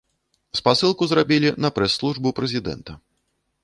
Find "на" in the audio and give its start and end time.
1.67-1.73